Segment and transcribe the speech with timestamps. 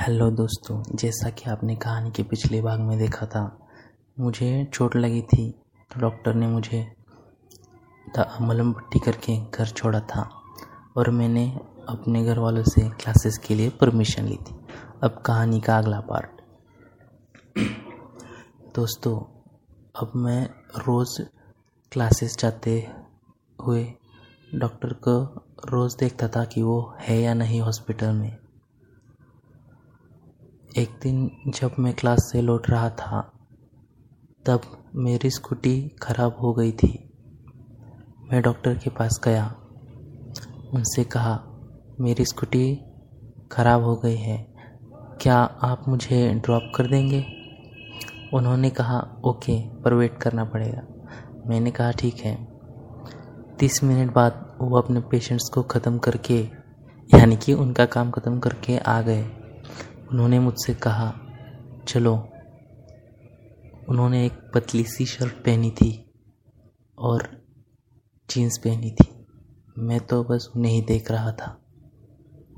[0.00, 3.68] Hello दोस्तों, जैसा कि आपने कहानी के पिछले भाग में देखा था,
[4.20, 5.50] मुझे चोट लगी थी।
[5.90, 6.92] तो डॉक्टर ने मुझे
[8.40, 10.42] मलम पट्टी करके घर छोड़ा था
[10.96, 14.54] और मैंने अपने घर वालों से क्लासेस के लिए परमिशन ली थी।
[15.02, 16.40] अब कहानी का अगला पार्ट।
[18.76, 19.18] दोस्तों,
[20.00, 21.22] अब मैं रोज़
[21.92, 22.90] क्लासेस जाते
[23.60, 23.94] हुए
[24.54, 28.36] डॉक्टर को रोज़ देखता था कि वो है या नहीं हॉस्पिटल में।
[30.78, 33.32] एक दिन जब मैं क्लास से लौट रहा था,
[34.46, 34.60] तब
[34.94, 37.10] मेरी स्कूटी खराब हो गई थी।
[38.32, 39.56] मैं डॉक्टर के पास गया।
[40.74, 41.42] उनसे कहा,
[42.00, 42.84] मेरी स्कूटी
[43.52, 44.54] खराब हो गई है।
[45.20, 47.26] क्या आप मुझे ड्रॉप कर देंगे?
[48.34, 50.82] उन्होंने कहा, ओके, पर वेट करना पड़ेगा।
[51.46, 52.48] मैंने कहा, ठीक है।
[53.58, 56.38] तीस मिनट बाद वो अपने पेशेंट्स को ख़त्म करके,
[57.14, 59.30] यानी कि उनका काम ख़त्म करके आ गए।
[60.12, 61.14] उन्होंने मुझसे कहा,
[61.88, 62.28] चलो।
[63.88, 66.10] उन्होंने एक पतली सी शर्ट पहनी थी
[66.98, 67.46] और
[68.30, 69.26] जीन्स पहनी थी।
[69.78, 71.64] मैं तो बस उन्हें ही देख रहा था।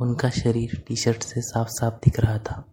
[0.00, 2.72] उनका शरीर टी शर्ट से साफ़ साफ़ दिख रहा था।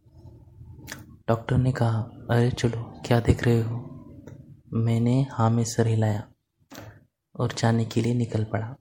[1.27, 1.99] डॉक्टर ने कहा,
[2.31, 3.83] अरे चलो, क्या देख रहे हो?
[4.73, 6.31] मैंने हाँ में सर हिलाया
[7.39, 8.75] और जाने के लिए निकल पड़ा।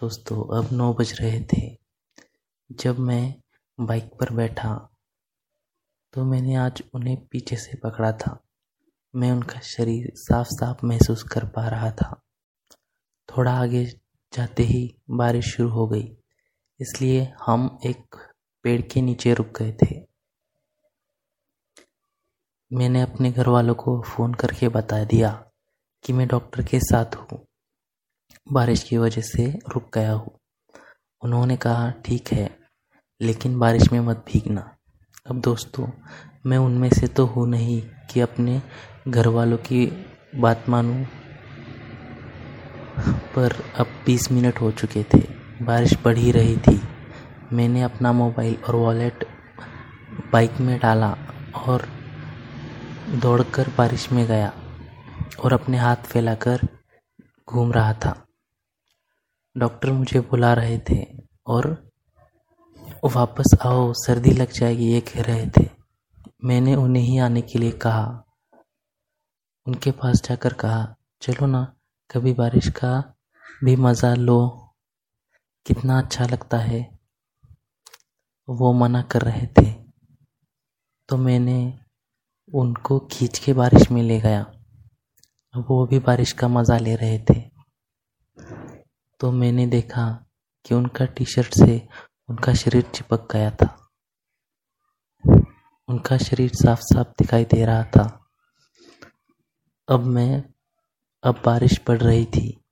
[0.00, 1.78] दोस्तों, अब नौ बज रहे थे।
[2.72, 3.34] जब मैं
[3.80, 4.88] बाइक पर बैठा
[6.14, 8.38] तो मैंने आज उन्हें पीछे से पकड़ा था।
[9.14, 12.10] मैं उनका शरीर साफ़ साफ़ महसूस कर पा रहा था।
[13.28, 13.84] थोड़ा आगे
[14.32, 16.16] जाते ही बारिश शुरू हो गई,
[16.80, 18.16] इसलिए हम एक
[18.64, 20.00] पेड़ के नीचे रुक गए थे।
[22.70, 25.30] मैंने अपने घर वालों को फ़ोन करके बता दिया
[26.04, 27.46] कि मैं डॉक्टर के साथ हूँ।
[28.52, 30.38] बारिश की वजह से रुक गया हूँ।
[31.22, 32.48] उन्होंने कहा, ठीक है,
[33.20, 34.76] लेकिन बारिश में मत भीगना।
[35.26, 35.86] अब दोस्तों,
[36.46, 38.62] मैं उनमें से तो हूँ नहीं कि अपने
[39.08, 39.86] घर वालों की
[40.36, 41.04] बात मानूं।
[43.34, 45.22] पर अब बीस मिनट हो चुके थे,
[45.62, 46.80] बारिश बढ़ ही रही थी।
[47.52, 49.24] मैंने अपना मोबाइल और वॉलेट
[50.32, 51.16] बाइक में डाला
[51.66, 51.86] और
[53.22, 54.52] दौड़कर बारिश में गया
[55.44, 56.60] और अपने हाथ फैलाकर
[57.48, 58.26] घूम रहा था।
[59.56, 61.06] डॉक्टर मुझे बुला रहे थे
[61.46, 61.91] और
[63.08, 65.70] वापस आओ, सर्दी लग जाएगी, ये कह रहे थे।
[66.44, 68.24] मैंने उन्हें ही आने के लिए कहा।
[69.66, 71.74] उनके पास जाकर कहा, चलो ना,
[72.10, 73.14] कभी बारिश का
[73.64, 74.68] भी मज़ा लो।
[75.66, 76.98] कितना अच्छा लगता है।
[78.48, 79.72] वो मना कर रहे थे।
[81.08, 81.78] तो मैंने
[82.54, 84.52] उनको खींच के बारिश में ले गया।
[85.56, 87.50] वो भी बारिश का मज़ा ले रहे थे।
[89.20, 90.26] तो मैंने देखा
[90.64, 91.88] कि उनका टी शर्ट से
[92.32, 93.90] उनका शरीर चिपक गया था।
[95.88, 98.30] उनका शरीर साफ़ साफ़ दिखाई दे रहा था।
[99.88, 100.44] अब मैं,
[101.22, 102.64] अब बारिश पड़ रही थी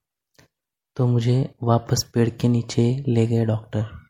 [0.97, 4.09] तो मुझे वापस पेड़ के नीचे ले गए डॉक्टर।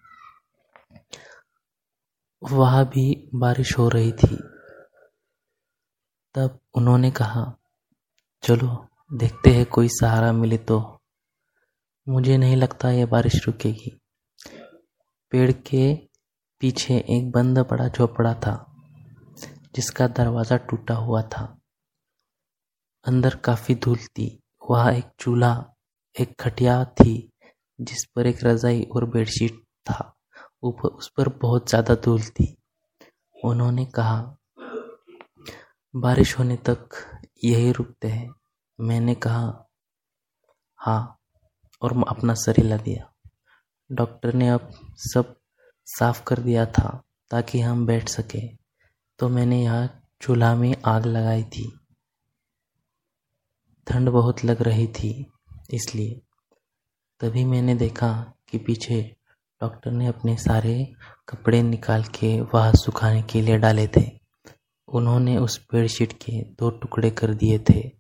[2.43, 4.37] वहाँ भी बारिश हो रही थी।
[6.35, 7.57] तब उन्होंने कहा,
[8.43, 11.03] चलो, देखते हैं कोई सहारा मिले तो।
[12.09, 14.00] मुझे नहीं लगता यह बारिश रुकेगी।
[15.33, 15.95] पेड़ के
[16.61, 18.73] पीछे एक बंद पड़ा झोपड़ा था,
[19.75, 21.61] जिसका दरवाज़ा टूटा हुआ था।
[23.07, 24.41] अंदर काफ़ी धूल थी,
[24.71, 25.75] वहाँ एक चूल्हा,
[26.21, 27.31] एक खटिया थी,
[27.81, 30.17] जिस पर एक रजाई और बेडशीट था।
[30.63, 32.57] ऊपर उस पर बहुत ज़्यादा धूल थी।
[33.45, 34.37] उन्होंने कहा,
[35.95, 36.89] बारिश होने तक
[37.45, 38.31] यही रुकते हैं।
[38.81, 39.67] मैंने कहा
[40.79, 41.17] हाँ।
[41.83, 43.10] और अपना सर हिला दिया।
[43.93, 45.37] डॉक्टर ने अब सब
[45.87, 48.57] साफ़ कर दिया था ताकि हम बैठ सकें।
[49.19, 51.81] तो मैंने यहाँ चूल्हा में आग लगाई थी।
[53.87, 55.33] ठंड बहुत लग रही थी,
[55.71, 56.21] इसलिए।
[57.21, 59.17] तभी मैंने देखा कि पीछे
[59.61, 60.93] डॉक्टर ने अपने सारे
[61.29, 64.21] कपड़े निकाल के वहाँ सुखाने के लिए डाले थे।
[64.89, 67.91] उन्होंने उस बेडशीट के दो टुकड़े कर दिए थे।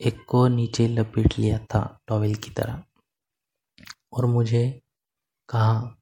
[0.00, 2.82] एक को नीचे लपेट लिया था टॉवेल की तरह।
[4.12, 4.80] और मुझे
[5.48, 5.96] कहा,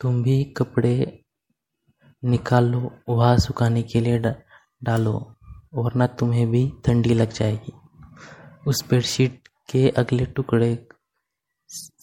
[0.00, 1.24] तुम भी कपड़े
[2.24, 4.18] निकाल लो वहाँ सुखाने के लिए
[4.84, 5.36] डालो,
[5.74, 7.72] वरना तुम्हें भी ठंडी लग जाएगी।
[8.66, 10.88] उस बेडशीट के अगले टुकड़े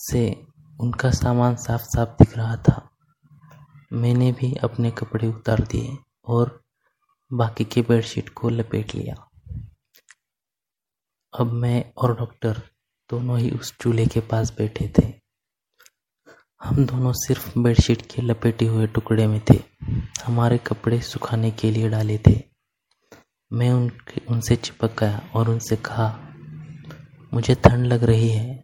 [0.09, 0.45] से
[0.79, 2.89] उनका सामान साफ़ साफ़ दिख रहा था।
[3.93, 6.63] मैंने भी अपने कपड़े उतार दिए और
[7.33, 9.15] बाकी के बेडशीट को लपेट लिया।
[11.39, 12.61] अब मैं और डॉक्टर
[13.09, 15.26] दोनों ही उस चूल्हे के पास बैठे थे।
[16.61, 19.59] हम दोनों सिर्फ़ बेडशीट के लपेटे हुए टुकड़े में थे।
[20.25, 22.43] हमारे कपड़े सुखाने के लिए डाले थे।
[23.53, 26.19] मैं उनके, उनसे चिपक गया और उनसे कहा,
[27.33, 28.63] मुझे ठंड लग रही है।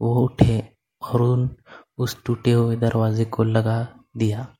[0.00, 0.72] वो उठे
[1.02, 1.56] और उन,
[1.98, 4.56] उस टूटे हुए दरवाजे को लगा दिया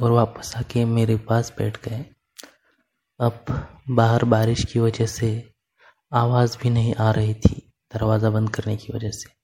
[0.00, 2.04] और वापस आके मेरे पास बैठ गए।
[3.20, 3.44] अब
[3.90, 5.52] बाहर बारिश की वजह से
[6.12, 9.41] आवाज़ भी नहीं आ रही थी दरवाज़ा बंद करने की वजह से।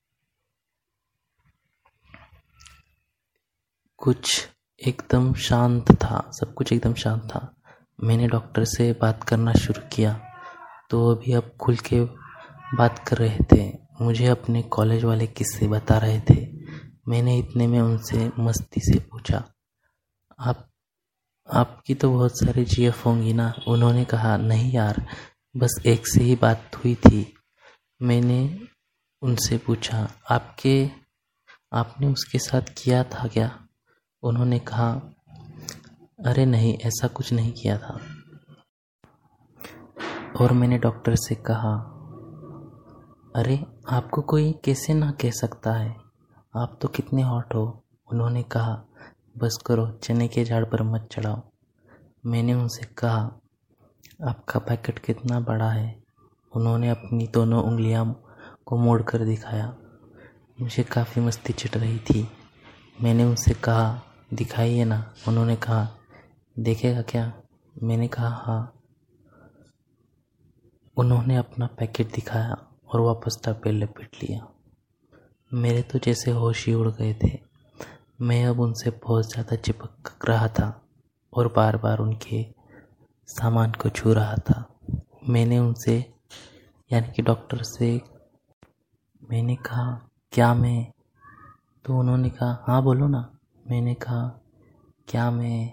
[3.98, 4.48] कुछ
[4.80, 7.40] एकदम शांत था, सब कुछ एकदम शांत था।
[7.98, 10.12] मैंने डॉक्टर से बात करना शुरू किया
[10.90, 12.00] तो अभी अब खुल के
[12.76, 13.66] बात कर रहे थे।
[14.00, 16.46] मुझे अपने कॉलेज वाले किस्से बता रहे थे।
[17.08, 19.44] मैंने इतने में उनसे मस्ती से पूछा,
[20.38, 20.68] आप,
[21.48, 23.52] आपकी तो बहुत सारी जी एफ़ होंगी ना?
[23.68, 25.06] उन्होंने कहा, नहीं यार,
[25.56, 27.32] बस एक से ही बात हुई थी।
[28.02, 28.60] मैंने
[29.22, 30.90] उनसे पूछा, आपके,
[31.72, 33.67] आपने उसके साथ किया था क्या?
[34.22, 34.92] उन्होंने कहा,
[36.26, 38.00] अरे नहीं, ऐसा कुछ नहीं किया था।
[40.40, 41.94] और मैंने डॉक्टर से कहा,
[43.36, 45.96] अरे, आपको कोई कैसे ना कह सकता है?
[46.56, 48.84] आप तो कितने हॉट हो। उन्होंने कहा,
[49.38, 51.42] बस करो, चने के झाड़ पर मत चढ़ाओ।
[52.26, 53.30] मैंने उनसे कहा,
[54.28, 56.02] आपका पैकेट कितना बड़ा है?
[56.56, 58.22] उन्होंने अपनी दोनों उंगलियाँ
[58.66, 59.76] को मोड़ कर दिखाया।
[60.60, 62.28] मुझे काफ़ी मस्ती चिट रही थी।
[63.02, 64.02] मैंने उनसे कहा
[64.34, 65.88] दिखाइए ना। उन्होंने कहा,
[66.58, 67.32] देखेगा क्या?
[67.82, 68.74] मैंने कहा हाँ।
[70.96, 74.48] उन्होंने अपना पैकेट दिखाया और वापस पे लपेट लिया।
[75.52, 77.38] मेरे तो जैसे होश ही उड़ गए थे।
[78.20, 80.82] मैं अब उनसे बहुत ज़्यादा चिपक रहा था
[81.32, 82.46] और बार बार उनके
[83.26, 84.78] सामान को छू रहा था।
[85.28, 86.14] मैंने उनसे,
[86.92, 88.00] यानी कि डॉक्टर से,
[89.30, 90.92] मैंने कहा, क्या मैं?
[91.84, 93.37] तो उन्होंने कहा हाँ बोलो ना।
[93.70, 94.40] मैंने कहा,
[95.08, 95.72] क्या मैं?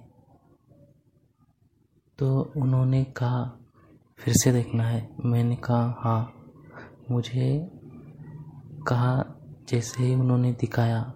[2.19, 3.59] तो उन्होंने कहा,
[4.17, 6.45] फिर से देखना है। मैंने कहा हाँ।
[7.11, 7.71] मुझे
[8.87, 9.25] कहा,
[9.69, 11.13] जैसे ही उन्होंने दिखाया,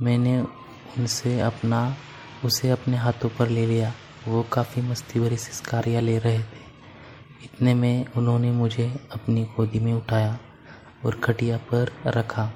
[0.00, 0.42] मैंने
[0.98, 1.96] उनसे अपना,
[2.44, 3.92] उसे अपने हाथों पर ले लिया।
[4.28, 6.62] वो काफ़ी मस्ती भरी सिस्कारियाँ ले रहे थे।
[7.44, 10.38] इतने में उन्होंने मुझे अपनी गोदी में उठाया
[11.06, 12.52] और खटिया पर रखा।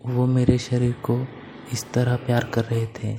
[0.00, 1.18] वो मेरे शरीर को
[1.72, 3.14] इस तरह प्यार कर रहे थे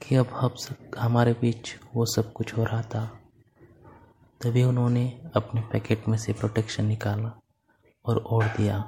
[0.00, 3.04] कि अब हम सब, हमारे बीच वो सब कुछ हो रहा था।
[4.40, 5.06] तभी उन्होंने
[5.36, 7.32] अपने पैकेट में से प्रोटेक्शन निकाला
[8.04, 8.78] और ओढ़ दिया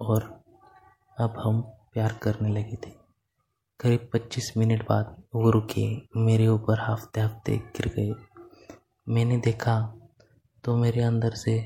[0.00, 0.22] और
[1.18, 1.60] अब हम
[1.94, 2.92] प्यार करने लगे थे।
[3.80, 8.14] करीब पच्चीस मिनट बाद वो रुके, मेरे ऊपर हफ़्ते हफ़्ते गिर गए।
[9.06, 9.80] मैंने देखा
[10.64, 11.58] तो मेरे अंदर से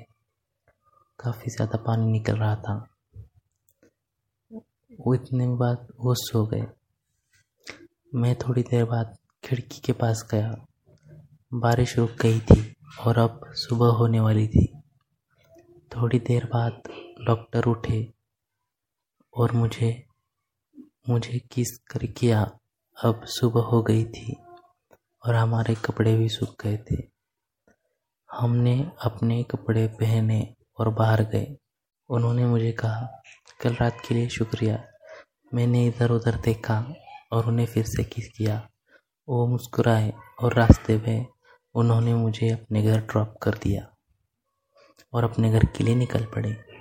[1.19, 2.75] काफ़ी ज़्यादा पानी निकल रहा था।
[5.01, 6.67] वो इतने बाद वो सो गए।
[8.15, 10.67] मैं थोड़ी देर बाद खिड़की के पास गया।
[11.55, 14.83] बारिश रुक गई थी और अब सुबह होने वाली थी।
[15.97, 16.83] थोड़ी देर बाद
[17.27, 18.15] डॉक्टर उठे
[19.37, 20.07] और मुझे
[21.09, 22.59] मुझे किस कर किया।
[23.05, 24.37] अब सुबह हो गई थी
[25.27, 26.97] और हमारे कपड़े भी सूख गए थे।
[28.33, 31.57] हमने अपने कपड़े पहने और बाहर गए।
[32.09, 33.23] उन्होंने मुझे कहा
[33.63, 34.83] कल रात के लिए शुक्रिया।
[35.55, 36.95] मैंने इधर उधर देखा
[37.33, 38.69] और उन्हें फिर से किस किया।
[39.29, 41.27] वो मुस्कुराए और रास्ते में
[41.75, 43.87] उन्होंने मुझे अपने घर ड्रॉप कर दिया
[45.13, 46.72] और अपने घर के लिए निकल पड़े।